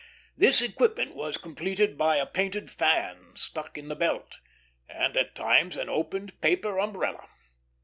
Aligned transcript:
This 0.35 0.63
equipment 0.63 1.13
was 1.13 1.37
completed 1.37 1.95
by 1.95 2.17
a 2.17 2.25
painted 2.25 2.71
fan 2.71 3.35
stuck 3.35 3.77
in 3.77 3.87
the 3.87 3.95
belt, 3.95 4.39
and 4.89 5.15
at 5.15 5.35
times 5.35 5.77
an 5.77 5.89
opened 5.89 6.41
paper 6.41 6.79
umbrella. 6.79 7.29